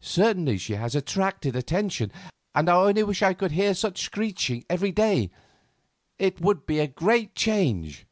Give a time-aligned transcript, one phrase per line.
[0.00, 2.10] "Certainly she has attracted my attention,
[2.54, 5.30] and I only wish I could hear such screeching every day;
[6.18, 8.06] it would be a great change."